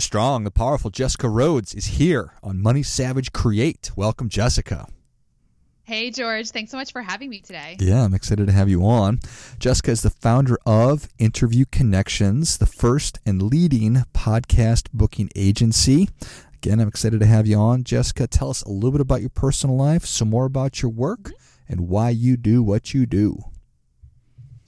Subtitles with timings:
[0.00, 3.90] The strong, the powerful Jessica Rhodes is here on Money Savage Create.
[3.96, 4.86] Welcome, Jessica.
[5.82, 6.48] Hey, George.
[6.48, 7.76] Thanks so much for having me today.
[7.78, 9.20] Yeah, I'm excited to have you on.
[9.58, 16.08] Jessica is the founder of Interview Connections, the first and leading podcast booking agency.
[16.54, 17.84] Again, I'm excited to have you on.
[17.84, 21.24] Jessica, tell us a little bit about your personal life, some more about your work,
[21.24, 21.72] mm-hmm.
[21.72, 23.38] and why you do what you do.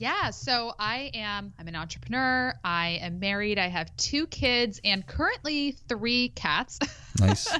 [0.02, 2.54] Yeah, so I am I'm an entrepreneur.
[2.64, 3.56] I am married.
[3.56, 6.80] I have two kids and currently three cats.
[7.20, 7.52] Nice.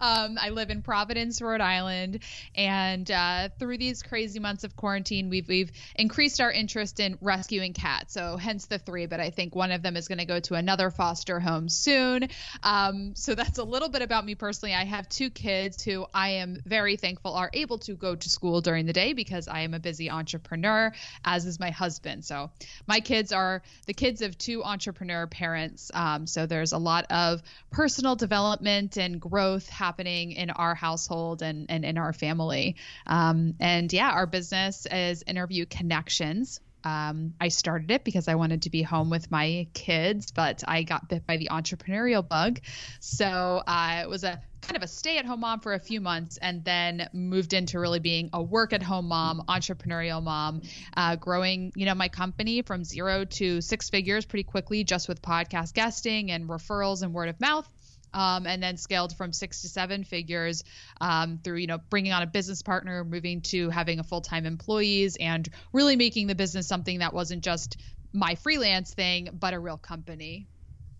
[0.00, 2.18] um, I live in Providence, Rhode Island,
[2.56, 7.72] and uh, through these crazy months of quarantine, we've we've increased our interest in rescuing
[7.72, 8.14] cats.
[8.14, 10.54] So hence the three, but I think one of them is going to go to
[10.54, 12.28] another foster home soon.
[12.64, 14.74] Um, so that's a little bit about me personally.
[14.74, 18.60] I have two kids who I am very thankful are able to go to school
[18.60, 20.92] during the day because I am a busy entrepreneur,
[21.24, 22.24] as is my husband husband.
[22.24, 22.50] So
[22.88, 25.92] my kids are the kids of two entrepreneur parents.
[25.94, 31.70] Um, so there's a lot of personal development and growth happening in our household and,
[31.70, 32.74] and in our family.
[33.06, 36.58] Um, and yeah, our business is Interview Connections.
[36.82, 40.82] Um, I started it because I wanted to be home with my kids, but I
[40.82, 42.58] got bit by the entrepreneurial bug.
[42.98, 46.00] So uh, it was a kind of a stay at home mom for a few
[46.00, 50.60] months and then moved into really being a work at home mom, entrepreneurial mom,
[50.96, 55.22] uh, growing, you know, my company from zero to six figures pretty quickly just with
[55.22, 57.68] podcast guesting and referrals and word of mouth.
[58.14, 60.64] Um, and then scaled from six to seven figures
[61.00, 65.16] um, through you know bringing on a business partner moving to having a full-time employees
[65.20, 67.76] and really making the business something that wasn't just
[68.14, 70.46] my freelance thing but a real company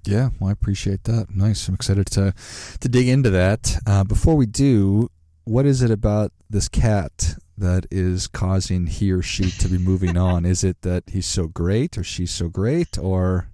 [0.06, 1.34] yeah, well, I appreciate that.
[1.34, 1.68] Nice.
[1.68, 2.34] I'm excited to
[2.80, 3.78] to dig into that.
[3.86, 5.10] Uh, before we do,
[5.44, 10.16] what is it about this cat that is causing he or she to be moving
[10.30, 10.44] on?
[10.44, 13.48] Is it that he's so great, or she's so great, or?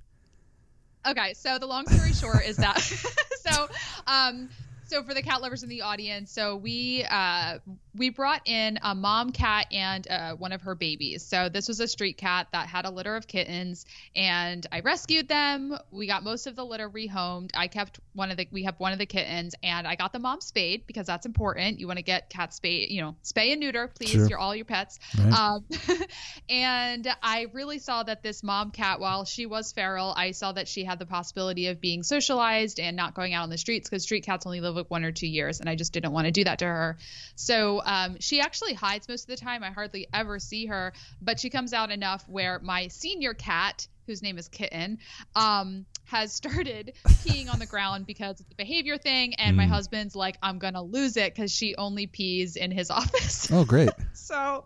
[1.06, 2.78] Okay, so the long story short is that
[3.46, 3.68] so
[4.06, 4.48] um
[4.92, 7.58] so for the cat lovers in the audience, so we uh,
[7.94, 11.24] we brought in a mom cat and uh, one of her babies.
[11.24, 15.28] So this was a street cat that had a litter of kittens, and I rescued
[15.28, 15.74] them.
[15.90, 17.52] We got most of the litter rehomed.
[17.54, 20.18] I kept one of the we have one of the kittens, and I got the
[20.18, 21.80] mom spayed because that's important.
[21.80, 24.10] You want to get cat spayed, you know, spay and neuter, please.
[24.10, 24.28] Sure.
[24.28, 24.98] You're all your pets.
[25.18, 25.32] Right.
[25.32, 25.64] Um,
[26.50, 30.68] and I really saw that this mom cat, while she was feral, I saw that
[30.68, 34.02] she had the possibility of being socialized and not going out on the streets because
[34.02, 36.44] street cats only live one or two years, and I just didn't want to do
[36.44, 36.98] that to her.
[37.34, 39.62] So um, she actually hides most of the time.
[39.62, 44.22] I hardly ever see her, but she comes out enough where my senior cat, whose
[44.22, 44.98] name is Kitten,
[45.34, 49.34] um, has started peeing on the ground because it's a behavior thing.
[49.34, 49.58] And mm.
[49.58, 53.50] my husband's like, I'm going to lose it because she only pees in his office.
[53.50, 53.90] Oh, great.
[54.12, 54.64] so,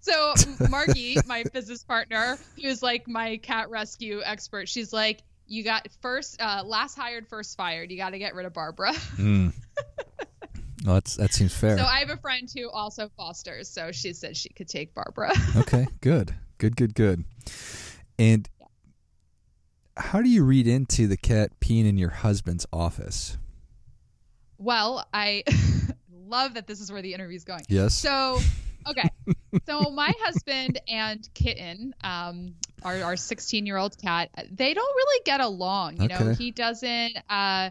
[0.00, 0.34] so
[0.68, 6.40] Margie, my business partner, who's like my cat rescue expert, she's like, you got first
[6.40, 7.90] uh, last hired first fired.
[7.90, 8.92] You got to get rid of barbara.
[9.20, 9.52] Mm.
[10.86, 11.76] well, that's that seems fair.
[11.76, 15.32] So i have a friend who also fosters so she said she could take barbara.
[15.56, 16.34] Okay good.
[16.58, 17.24] Good good good.
[18.18, 18.66] And yeah.
[19.96, 23.36] how do you read into the cat peeing in your husband's office?
[24.56, 25.42] Well i
[26.10, 27.64] love that this is where the interview is going.
[27.68, 27.94] Yes.
[27.94, 28.38] So
[28.88, 29.10] okay
[29.66, 35.22] so my husband and kitten um our our 16 year old cat they don't really
[35.24, 36.24] get along you okay.
[36.24, 37.70] know he doesn't uh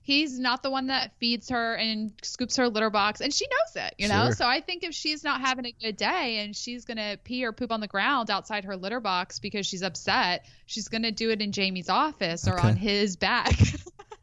[0.00, 3.84] he's not the one that feeds her and scoops her litter box and she knows
[3.84, 4.26] it you know?
[4.26, 4.32] Sure.
[4.32, 7.44] so i think if she's not having a good day and she's going to pee
[7.44, 11.12] or poop on the ground outside her litter box because she's upset she's going to
[11.12, 13.52] do it in jamie's office or on his back.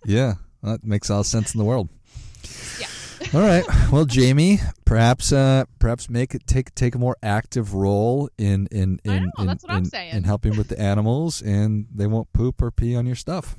[0.07, 1.89] Yeah that makes all sense in the world.
[2.79, 2.87] Yeah
[3.35, 3.65] all right.
[3.91, 9.01] Well, Jamie, perhaps uh, perhaps make it take take a more active role in in
[9.03, 13.05] in in, in, in, helping with the animals, and they won't poop or pee on
[13.05, 13.57] your stuff.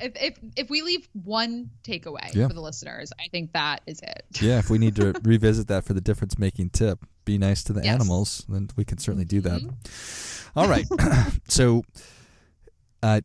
[0.00, 2.48] If if, if we leave one takeaway yeah.
[2.48, 4.24] for the listeners, I think that is it.
[4.40, 4.58] Yeah.
[4.58, 7.84] If we need to revisit that for the difference making tip, be nice to the
[7.84, 7.94] yes.
[7.94, 9.60] animals, then we can certainly do that.
[9.60, 10.58] Mm-hmm.
[10.58, 10.86] All right.
[11.48, 11.84] so.
[13.02, 13.20] Uh,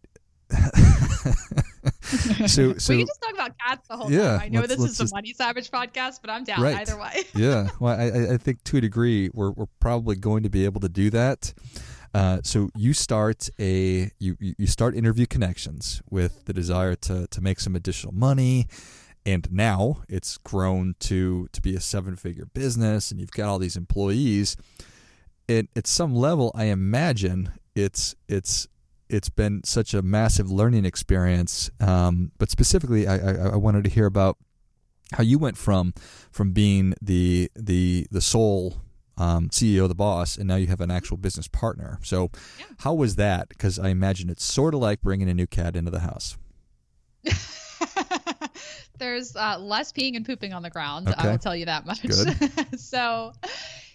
[2.09, 4.41] so, so we can just talk about cats the whole yeah, time.
[4.41, 6.77] I know this is the Money Savage podcast, but I'm down right.
[6.77, 7.23] either way.
[7.35, 10.81] yeah, well, I, I think to a degree we're we're probably going to be able
[10.81, 11.53] to do that.
[12.13, 17.41] Uh, so you start a you you start interview connections with the desire to to
[17.41, 18.67] make some additional money
[19.25, 23.59] and now it's grown to to be a seven figure business and you've got all
[23.59, 24.57] these employees
[25.47, 28.67] it, at some level i imagine it's it's
[29.09, 33.89] it's been such a massive learning experience um, but specifically I, I, I wanted to
[33.89, 34.37] hear about
[35.13, 35.93] how you went from
[36.31, 38.75] from being the the the sole
[39.19, 41.99] um, CEO, the boss, and now you have an actual business partner.
[42.01, 42.65] So, yeah.
[42.79, 43.49] how was that?
[43.49, 46.37] Because I imagine it's sort of like bringing a new cat into the house.
[48.97, 51.09] There's uh, less peeing and pooping on the ground.
[51.09, 51.17] Okay.
[51.17, 52.05] I will tell you that much.
[52.79, 53.33] so,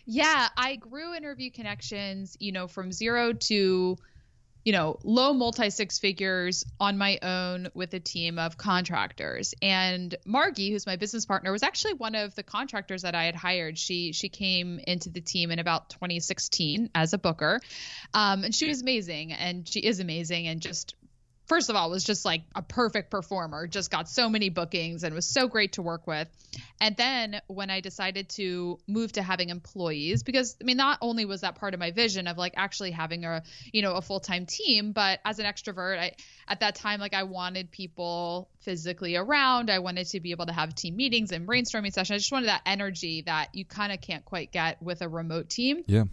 [0.05, 3.97] yeah, I grew Interview Connections, you know, from zero to
[4.65, 9.55] you know, low multi six figures on my own with a team of contractors.
[9.61, 13.35] And Margie, who's my business partner, was actually one of the contractors that I had
[13.35, 13.79] hired.
[13.79, 17.61] She she came into the team in about 2016 as a booker,
[18.15, 20.95] um, and she was amazing, and she is amazing, and just
[21.47, 25.15] first of all was just like a perfect performer just got so many bookings and
[25.15, 26.29] was so great to work with.
[26.81, 31.25] And then when i decided to move to having employees because i mean not only
[31.25, 33.43] was that part of my vision of like actually having a
[33.73, 36.13] you know a full-time team but as an extrovert i
[36.49, 39.71] at that time like i wanted people physically around.
[39.71, 42.11] I wanted to be able to have team meetings and brainstorming sessions.
[42.11, 45.51] I just wanted that energy that you kind of can't quite get with a remote
[45.51, 45.85] team.
[45.87, 46.05] Yeah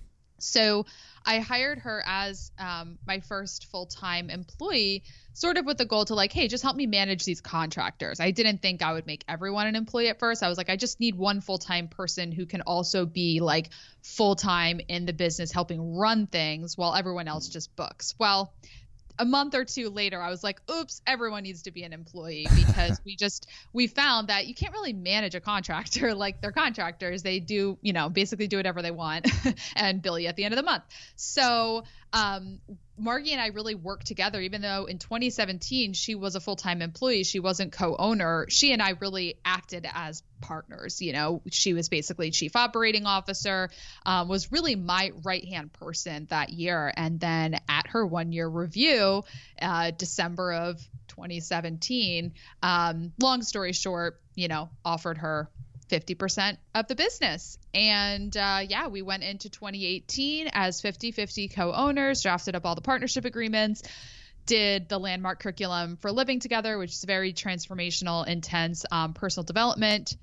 [0.44, 0.86] so
[1.26, 5.04] I hired her as um, my first full time employee,
[5.34, 8.20] sort of with the goal to like, hey, just help me manage these contractors.
[8.20, 10.42] I didn't think I would make everyone an employee at first.
[10.42, 13.70] I was like, I just need one full time person who can also be like
[14.02, 18.16] full time in the business, helping run things while everyone else just books.
[18.20, 18.54] Well,
[19.20, 22.48] a month or two later i was like oops everyone needs to be an employee
[22.56, 26.16] because we just we found that you can't really manage a contractor.
[26.22, 27.24] Like they're contractors.
[27.24, 29.28] They do you know basically do whatever they want
[29.76, 30.84] and bill you at the end of the month.
[31.16, 32.60] So um,
[33.02, 36.82] Margie and I really worked together, even though in 2017 she was a full time
[36.84, 38.46] employee, she wasn't co owner.
[38.50, 41.02] She and I really acted as partners.
[41.02, 43.72] You know, she was basically chief operating officer,
[44.06, 46.94] um, was really my right hand person that year.
[46.96, 49.24] And then at her one year review,
[49.60, 55.50] uh, December of 2017, um, long story short, you know, offered her
[55.92, 57.58] 50% of the business.
[57.74, 62.76] And uh, yeah, we went into 2018 as 50 50 co owners, drafted up all
[62.76, 63.84] the partnership agreements,
[64.46, 70.16] did the landmark curriculum for living together, which is very transformational, intense um, personal development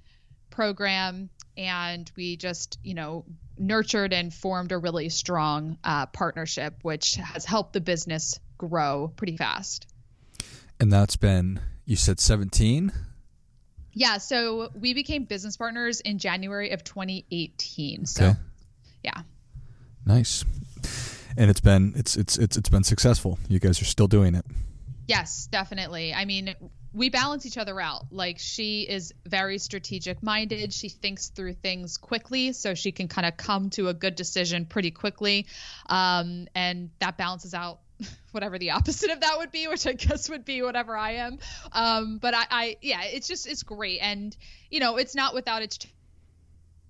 [0.51, 1.31] program.
[1.57, 3.25] And we just, you know,
[3.59, 9.37] nurtured and formed a really strong uh, partnership, which has helped the business grow pretty
[9.37, 9.87] fast.
[10.81, 12.93] And that's been, you said 17?
[13.99, 18.07] Yeah, so we became business partners in January of 2018.
[18.07, 18.39] So, okay.
[19.03, 19.23] yeah.
[20.07, 20.45] Nice.
[21.37, 23.41] And it's been it's it's it's it's been successful.
[23.49, 24.45] You guys are still doing it.
[25.09, 26.15] Yes, definitely.
[26.15, 26.55] I mean,
[26.93, 28.05] we balance each other out.
[28.13, 30.73] Like she is very strategic minded.
[30.73, 34.65] She thinks through things quickly, so she can kind of come to a good decision
[34.65, 35.47] pretty quickly,
[35.87, 37.81] um, and that balances out
[38.33, 41.39] whatever the opposite of that would be, which I guess would be whatever I am.
[41.73, 44.37] Um, but I, I, yeah, it's just it's great, and
[44.71, 45.79] you know, it's not without its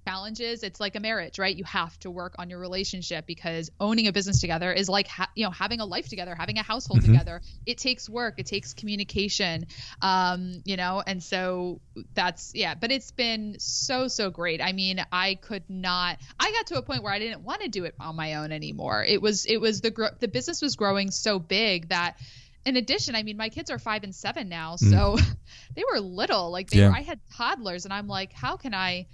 [0.09, 4.07] challenges it's like a marriage right you have to work on your relationship because owning
[4.07, 7.01] a business together is like ha- you know having a life together having a household
[7.01, 7.13] mm-hmm.
[7.13, 9.67] together it takes work it takes communication
[10.01, 11.81] um you know and so
[12.15, 16.67] that's yeah but it's been so so great i mean i could not i got
[16.67, 19.21] to a point where i didn't want to do it on my own anymore it
[19.21, 22.17] was it was the gro- the business was growing so big that
[22.65, 24.91] in addition, I mean, my kids are five and seven now, mm.
[24.91, 25.37] so mm.
[25.75, 26.50] they were little.
[26.50, 26.88] Like they yeah.
[26.88, 29.07] were, I had toddlers, and I'm like, how can I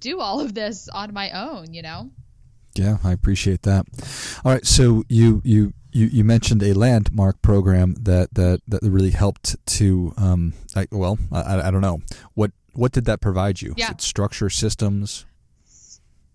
[0.00, 2.10] do all of this on my own, you know?
[2.74, 3.86] Yeah, I appreciate that.
[4.44, 9.10] All right, so you you you, you mentioned a landmark program that that that really
[9.10, 12.00] helped to um I, well I, I don't know
[12.34, 13.74] what what did that provide you?
[13.76, 13.96] Yeah.
[13.98, 15.26] structure systems.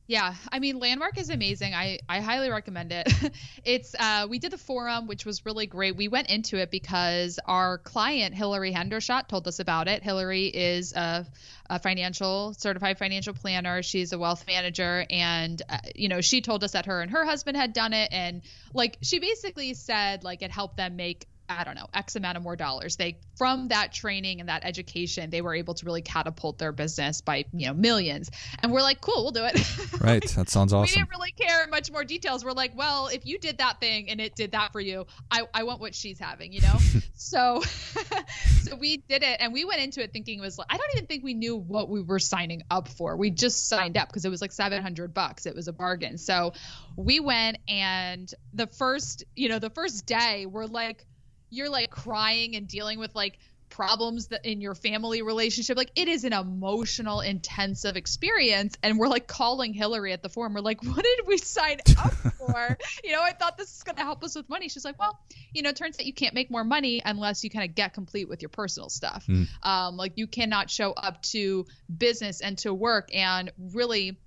[0.06, 1.74] Yeah, I mean, Landmark is amazing.
[1.74, 3.08] I, I highly recommend it.
[3.64, 5.96] it's uh, we did the forum, which was really great.
[5.96, 10.04] We went into it because our client Hillary Hendershot told us about it.
[10.04, 11.26] Hillary is a,
[11.70, 13.82] a financial certified financial planner.
[13.82, 17.24] She's a wealth manager, and uh, you know she told us that her and her
[17.24, 18.42] husband had done it, and
[18.74, 22.44] like she basically said like it helped them make I don't know, X amount of
[22.44, 22.96] more dollars.
[22.96, 27.22] They from that training and that education, they were able to really catapult their business
[27.22, 28.30] by, you know, millions.
[28.62, 29.60] And we're like, cool, we'll do it.
[30.04, 30.24] Right.
[30.36, 30.92] that sounds awesome.
[30.92, 32.44] We didn't really care much more details.
[32.44, 35.44] We're like, well, if you did that thing and it did that for you, I,
[35.54, 36.78] I want what she's having, you know?
[37.14, 37.62] so
[38.64, 40.90] so we did it and we went into it thinking it was like I don't
[40.94, 43.16] even think we knew what we were signing up for.
[43.16, 45.46] We just signed up because it was like 700 bucks.
[45.46, 46.18] It was a bargain.
[46.18, 46.54] So
[46.96, 51.06] we went and the first, you know, the first day we're like
[51.54, 53.38] you're like crying and dealing with like
[53.74, 55.76] problems that in your family relationship.
[55.76, 58.78] Like it is an emotional, intensive experience.
[58.84, 60.54] And we're like calling Hillary at the forum.
[60.54, 62.78] We're like, what did we sign up for?
[63.04, 64.70] you know, I thought this is going to help us with money.
[64.70, 65.20] She's like, well,
[65.54, 67.94] you know, it turns out you can't make more money unless you kind of get
[67.94, 69.26] complete with your personal stuff.
[69.28, 69.48] Mm.
[69.64, 74.20] Um, like you cannot show up to business and to work and really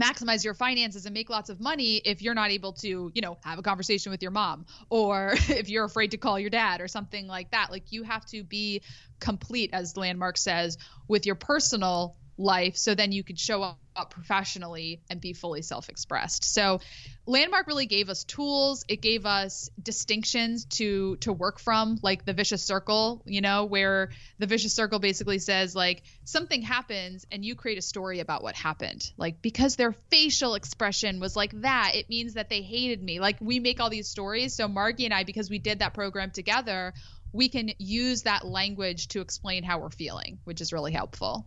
[0.00, 3.38] maximize your finances and make lots of money if you're not able to, you know,
[3.44, 6.88] have a conversation with your mom or if you're afraid to call your dad or
[6.88, 7.70] something like that.
[7.70, 8.82] Like you have to be
[9.20, 15.00] complete, as Landmark says, with your personal life so then you could show up professionally
[15.08, 16.44] and be fully self-expressed.
[16.44, 16.80] So
[17.26, 18.84] landmark really gave us tools.
[18.88, 24.10] It gave us distinctions to to work from like the vicious circle you know where
[24.38, 28.54] the vicious circle basically says like something happens and you create a story about what
[28.56, 29.10] happened.
[29.16, 33.20] Like because their facial expression was like that it means that they hated me.
[33.20, 34.54] Like we make all these stories.
[34.54, 36.94] So margie and i because we did that program together
[37.32, 41.46] we can use that language to explain how we're feeling which is really helpful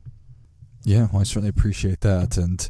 [0.88, 2.38] yeah, well, I certainly appreciate that.
[2.38, 2.70] And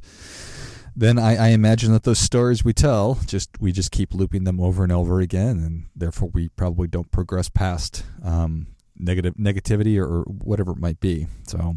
[0.95, 4.59] then I, I, imagine that those stories we tell, just we just keep looping them
[4.59, 8.65] over and over again, and therefore we probably don't progress past um,
[8.97, 11.27] negative negativity or, or, whatever it might be.
[11.47, 11.73] So, uh,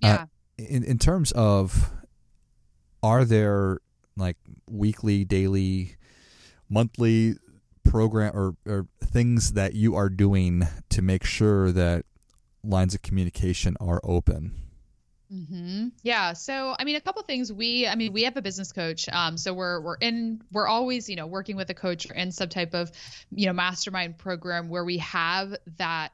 [0.00, 0.14] yeah.
[0.14, 0.26] Uh,
[0.58, 1.92] in in terms of,
[3.00, 3.78] are there
[4.16, 4.38] like
[4.68, 5.94] weekly, daily,
[6.68, 7.36] monthly
[7.84, 12.04] program or, or things that you are doing to make sure that
[12.64, 14.65] lines of communication are open?
[15.32, 15.88] Mm-hmm.
[16.02, 16.34] Yeah.
[16.34, 17.52] So, I mean, a couple things.
[17.52, 19.08] We, I mean, we have a business coach.
[19.08, 22.30] Um, so we're we're in we're always you know working with a coach or in
[22.30, 22.92] some type of
[23.30, 26.12] you know mastermind program where we have that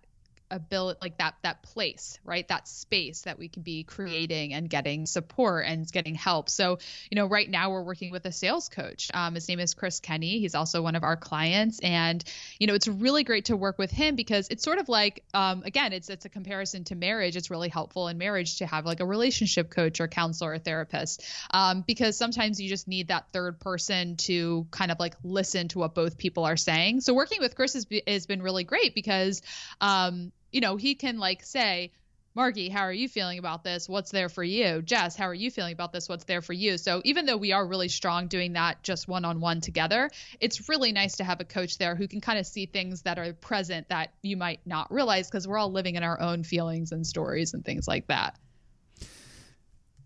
[0.52, 2.46] ability like that that place right?
[2.48, 6.48] That space that we can be creating and getting support and getting help.
[6.48, 6.78] So
[7.10, 9.10] you know right now we're working with a sales coach.
[9.14, 10.40] Um, his name is chris kenny.
[10.40, 11.80] He's also one of our clients.
[11.80, 12.22] And
[12.58, 15.62] you know it's really great to work with him because it's sort of like um,
[15.64, 17.36] again it's it's a comparison to marriage.
[17.36, 21.24] It's really helpful in marriage to have like a relationship coach or counselor or therapist.
[21.50, 25.78] Um, because sometimes you just need that third person to kind of like listen to
[25.78, 27.00] what both people are saying.
[27.00, 29.42] So working with chris has, has been really great because
[29.80, 31.92] um, you know, he can like say,
[32.34, 33.88] Margie, how are you feeling about this?
[33.88, 34.80] What's there for you?
[34.80, 36.08] Jess, how are you feeling about this?
[36.08, 36.78] What's there for you?
[36.78, 40.68] So, even though we are really strong doing that just one on one together, it's
[40.68, 43.34] really nice to have a coach there who can kind of see things that are
[43.34, 47.06] present that you might not realize because we're all living in our own feelings and
[47.06, 48.38] stories and things like that.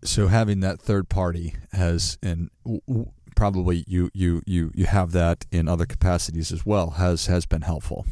[0.03, 2.49] So, having that third party has, and
[3.37, 7.61] probably you you you you have that in other capacities as well, has has been
[7.61, 8.05] helpful.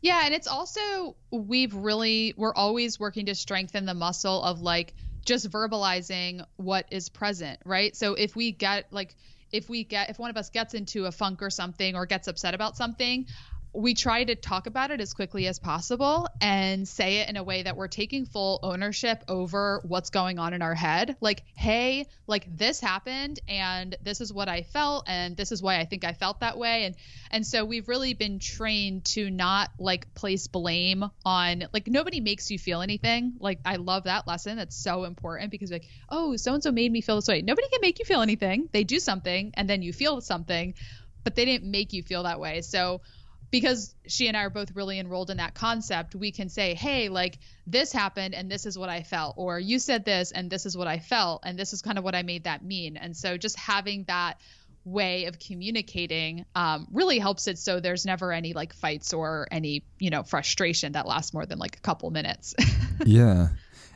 [0.00, 4.94] Yeah, and it's also we've really we're always working to strengthen the muscle of like
[5.24, 7.94] just verbalizing what is present, right?
[7.96, 9.14] So if we get like
[9.52, 12.28] if we get if one of us gets into a funk or something or gets
[12.28, 13.26] upset about something,
[13.76, 17.44] we try to talk about it as quickly as possible and say it in a
[17.44, 21.16] way that we're taking full ownership over what's going on in our head.
[21.20, 25.78] Like, hey, like this happened and this is what I felt and this is why
[25.78, 26.84] I think I felt that way.
[26.84, 26.96] And
[27.30, 32.50] and so we've really been trained to not like place blame on like nobody makes
[32.50, 33.34] you feel anything.
[33.40, 34.56] Like I love that lesson.
[34.56, 37.42] That's so important because like, oh, so and so made me feel this way.
[37.42, 38.70] Nobody can make you feel anything.
[38.72, 40.74] They do something and then you feel something,
[41.24, 42.62] but they didn't make you feel that way.
[42.62, 43.02] So
[43.50, 47.08] because she and I are both really enrolled in that concept, we can say, hey,
[47.08, 50.66] like this happened and this is what I felt, or you said this and this
[50.66, 52.96] is what I felt, and this is kind of what I made that mean.
[52.96, 54.40] And so just having that
[54.84, 59.84] way of communicating um, really helps it so there's never any like fights or any,
[59.98, 62.54] you know, frustration that lasts more than like a couple minutes.
[63.04, 63.48] yeah.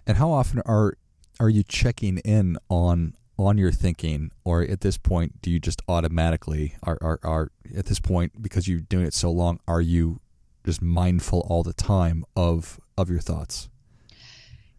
[0.06, 0.94] And how often are
[1.38, 3.14] are you checking in on
[3.46, 7.86] on your thinking or at this point do you just automatically are, are, are at
[7.86, 10.20] this point because you're doing it so long are you
[10.64, 13.68] just mindful all the time of of your thoughts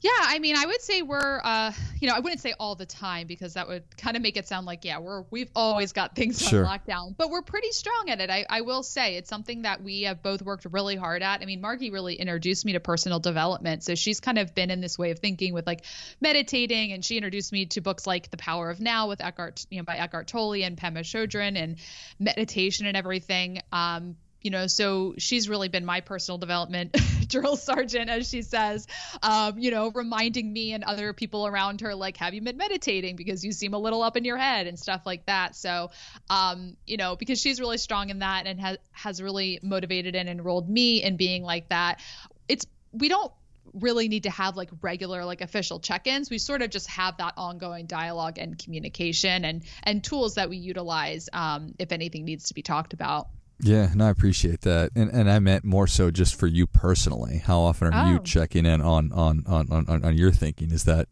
[0.01, 2.88] yeah, I mean, I would say we're, uh, you know, I wouldn't say all the
[2.88, 6.15] time because that would kind of make it sound like, yeah, we're we've always got
[6.15, 6.65] things sure.
[6.65, 8.31] on lockdown, but we're pretty strong at it.
[8.31, 11.41] I, I will say it's something that we have both worked really hard at.
[11.41, 14.81] I mean, Margie really introduced me to personal development, so she's kind of been in
[14.81, 15.86] this way of thinking with like
[16.20, 19.77] meditating, and she introduced me to books like The Power of Now with Eckhart, you
[19.77, 21.77] know, by Eckhart Tolle and Pema Chodron, and
[22.17, 23.62] meditation and everything.
[23.72, 26.98] Um, you know, so she's really been my personal development
[27.31, 28.88] drill sergeant, as she says,
[29.23, 33.15] um, you know, reminding me and other people around her, like, have you been meditating?
[33.15, 35.55] Because you seem a little up in your head and stuff like that.
[35.55, 35.91] So,
[36.29, 40.29] um, you know, because she's really strong in that and has, has really motivated and
[40.29, 42.01] enrolled me in being like that.
[42.47, 43.31] It's, we don't
[43.73, 47.33] really need to have like regular like official check-ins we sort of just have that
[47.38, 52.53] ongoing dialogue and communication and and tools that we utilize um, if anything needs to
[52.53, 53.29] be talked about
[53.63, 57.38] Yeah, and I appreciate that, and and I meant more so just for you personally.
[57.46, 58.12] How often are Oh.
[58.13, 60.72] you checking in on on, on, on on your thinking?
[60.72, 61.08] Is that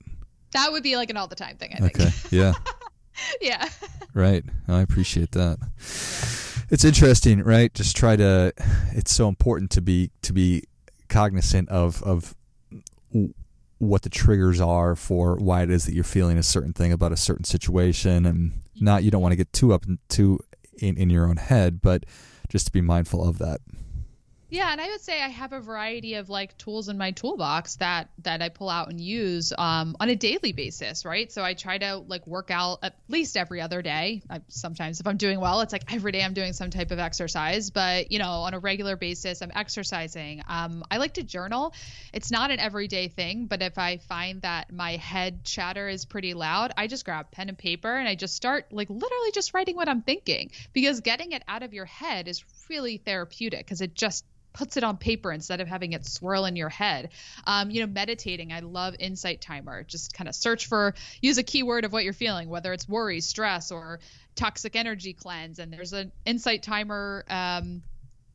[0.54, 2.00] That would be like an all the time thing, I think.
[2.00, 2.12] okay?
[2.32, 2.54] Yeah,
[3.42, 3.70] yeah.
[4.14, 4.44] right.
[4.68, 5.60] I appreciate that.
[6.72, 7.72] It's interesting, right?
[7.74, 8.52] Just try to.
[8.94, 10.64] It's so important to be to be
[11.08, 12.36] cognizant of of
[13.78, 17.12] what the triggers are for why it is that you're feeling a certain thing about
[17.12, 20.40] a certain situation, and not you don't want to get too up and too
[20.82, 22.06] in, in your own head, but
[22.50, 23.62] just to be mindful of that.
[24.52, 27.76] Yeah, and I would say I have a variety of like tools in my toolbox
[27.76, 31.32] that that I pull out and use um, on a daily basis, right?
[31.32, 34.24] So I try to like work out at least every other day.
[34.28, 36.98] I, sometimes if I'm doing well, it's like every day I'm doing some type of
[36.98, 40.42] exercise, but you know, on a regular basis, I'm exercising.
[40.48, 41.76] Um, I like to journal.
[42.12, 46.34] It's not an everyday thing, but if I find that my head chatter is pretty
[46.34, 49.76] loud, I just grab pen and paper and I just start like literally just writing
[49.76, 53.94] what I'm thinking because getting it out of your head is really therapeutic because it
[53.94, 57.10] just puts it on paper instead of having it swirl in your head.
[57.46, 58.52] Um, you know, meditating.
[58.52, 59.84] I love Insight Timer.
[59.84, 63.22] Just kind of search for, use a keyword of what you're feeling, whether it's worry,
[63.22, 64.00] stress, or
[64.36, 65.60] toxic energy cleanse.
[65.60, 67.26] And there's an Insight Timer.
[67.30, 67.84] Um,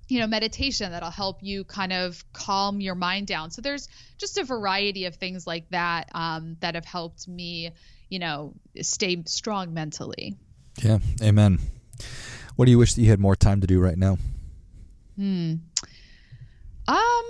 [0.06, 4.36] you know meditation that'll help you kind of calm your mind down so there's just
[4.36, 7.70] a variety of things like that um, that have helped me
[8.10, 8.52] you know
[8.82, 10.36] stay strong mentally
[10.82, 11.58] Yeah, amen.
[12.56, 14.18] What do you wish that you had more time to do right now?
[15.16, 15.54] Hmm.
[16.86, 17.24] Um,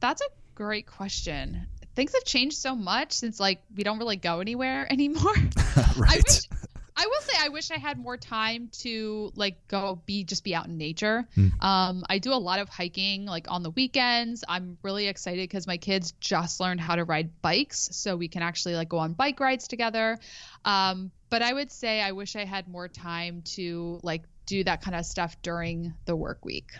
[0.00, 1.66] that's a great question.
[1.94, 5.34] Things have changed so much since like we don't really go anywhere anymore.
[5.56, 6.24] I right.
[6.24, 6.48] wish
[6.96, 10.54] I will say I wish I had more time to like go be just be
[10.54, 11.26] out in nature.
[11.34, 11.48] Hmm.
[11.60, 14.44] Um, I do a lot of hiking like on the weekends.
[14.46, 18.42] I'm really excited because my kids just learned how to ride bikes, so we can
[18.42, 20.18] actually like go on bike rides together.
[20.64, 24.82] Um, but I would say I wish I had more time to like do that
[24.82, 26.72] kind of stuff during the work week.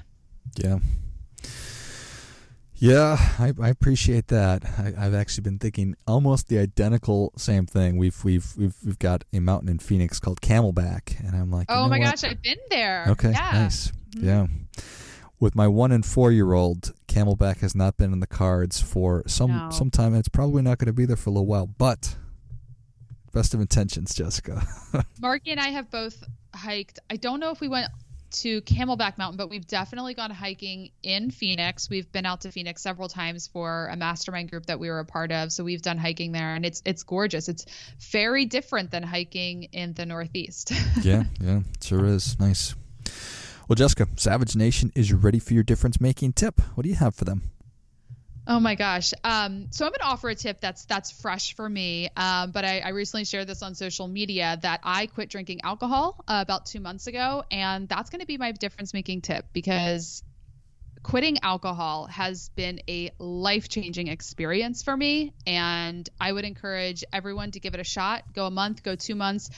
[0.57, 0.81] Yeah.
[2.83, 4.65] Yeah, I, I appreciate that.
[4.79, 7.99] I, I've actually been thinking almost the identical same thing.
[7.99, 11.76] We've we've we've we've got a mountain in Phoenix called Camelback, and I'm like, you
[11.76, 12.07] Oh know my what?
[12.21, 13.04] gosh, I've been there.
[13.09, 13.50] Okay, yeah.
[13.52, 13.93] nice.
[14.17, 14.23] Mhm.
[14.25, 14.47] Yeah.
[15.39, 19.25] With my one and four year old, Camelback has not been in the cards for
[19.26, 19.71] some No.
[19.71, 21.67] some time, and it's probably not going to be there for a little while.
[21.67, 22.17] But
[23.35, 24.67] best of intentions, Jessica.
[25.21, 26.99] Margie and I have both hiked.
[27.11, 27.89] I don't know if we went
[28.30, 31.90] to Camelback Mountain, but we've definitely gone hiking in Phoenix.
[31.90, 35.04] We've been out to Phoenix several times for a mastermind group that we were a
[35.04, 35.52] part of.
[35.52, 37.49] So we've done hiking there and it's it's gorgeous.
[37.49, 37.66] It's
[38.10, 40.73] very different than hiking in the Northeast.
[41.02, 42.75] yeah, yeah, sure is nice.
[43.69, 46.60] Well, Jessica, Savage Nation is ready for your difference making tip.
[46.75, 47.52] What do you have for them?
[48.47, 49.13] Oh my gosh.
[49.23, 52.09] Um, so I'm gonna offer a tip that's that's fresh for me.
[52.17, 56.17] Um, but I, I recently shared this on social media that I quit drinking alcohol
[56.26, 60.23] uh, about two months ago, and that's gonna be my difference making tip because
[61.03, 67.53] quitting alcohol has been a life changing experience for me, and I would encourage everyone
[67.53, 68.25] to give it a shot.
[68.35, 69.50] Go a month, go two months.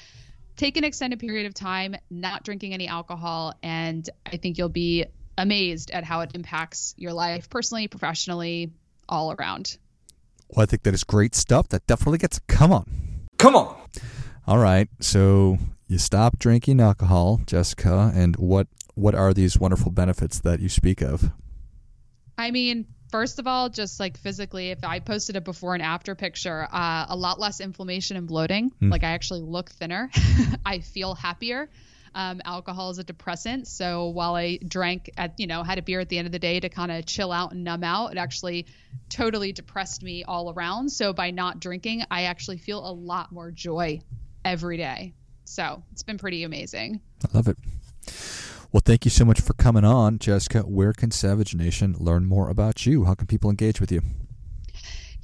[0.57, 5.07] Take an extended period of time not drinking any alcohol, and I think you'll be
[5.39, 8.73] amazed at how it impacts your life personally, professionally,
[9.09, 9.77] all around.
[10.49, 11.69] Well, I think that is great stuff.
[11.69, 13.27] That definitely gets come on.
[13.39, 13.77] Come on.
[14.47, 14.89] All right.
[15.01, 20.69] So you stop drinking alcohol, Jessica, and what what are these wonderful benefits that you
[20.69, 21.31] speak of?
[22.37, 26.15] I mean, first of all, just like physically, if I posted a before and after
[26.15, 28.73] picture, uh, a lot less inflammation and bloating.
[28.81, 30.11] Like I actually look thinner.
[30.67, 31.71] I feel happier.
[32.15, 36.01] Um, alcohol is a depressant, so while I drank at you know had a beer
[36.01, 38.19] at the end of the day to kind of chill out and numb out, it
[38.19, 38.67] actually
[39.09, 40.91] totally depressed me all around.
[40.91, 44.01] So by not drinking, I actually feel a lot more joy
[44.45, 45.15] every day.
[45.45, 47.01] So it's been pretty amazing.
[47.25, 47.57] I love it.
[48.73, 50.61] Well, thank you so much for coming on, Jessica.
[50.61, 53.05] Where can Savage Nation learn more about you?
[53.05, 54.01] How can people engage with you?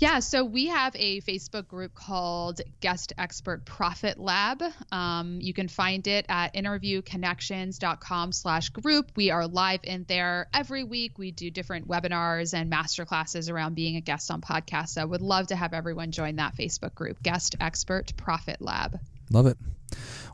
[0.01, 4.63] Yeah, so we have a Facebook group called Guest Expert Profit Lab.
[4.93, 9.11] Um, you can find it at interviewconnections.com slash group.
[9.17, 11.19] We are live in there every week.
[11.19, 14.91] We do different webinars and masterclasses around being a guest on podcasts.
[14.91, 19.01] So would love to have everyone join that Facebook group, Guest Expert Profit Lab.
[19.31, 19.59] Love it.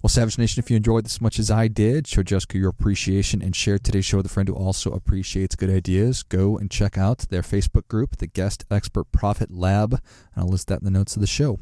[0.03, 2.69] Well, Savage Nation, if you enjoyed this as much as I did, show Jessica your
[2.69, 6.23] appreciation and share today's show with a friend who also appreciates good ideas.
[6.23, 10.03] Go and check out their Facebook group, the Guest Expert Profit Lab, and
[10.37, 11.59] I'll list that in the notes of the show.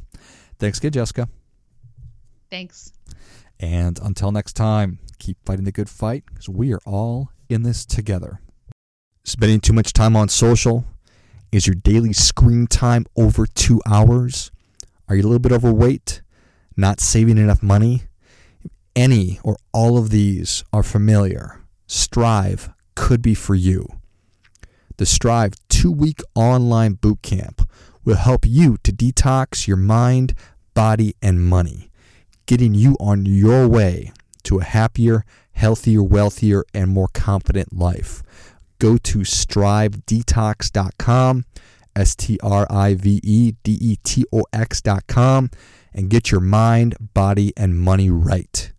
[0.58, 1.28] Thanks again, Jessica.
[2.50, 2.92] Thanks.
[3.60, 7.86] And until next time, keep fighting the good fight because we are all in this
[7.86, 8.40] together.
[9.24, 10.84] Spending too much time on social?
[11.52, 14.50] Is your daily screen time over two hours?
[15.08, 16.22] Are you a little bit overweight?
[16.76, 18.02] Not saving enough money?
[18.94, 21.60] Any or all of these are familiar.
[21.86, 23.86] Strive could be for you.
[24.96, 27.68] The Strive two week online boot camp
[28.04, 30.34] will help you to detox your mind,
[30.74, 31.90] body, and money,
[32.46, 34.12] getting you on your way
[34.44, 38.24] to a happier, healthier, wealthier, and more confident life.
[38.78, 41.44] Go to strivedetox.com,
[41.94, 45.50] S T R I V E D E T O X.com,
[45.94, 48.71] and get your mind, body, and money right.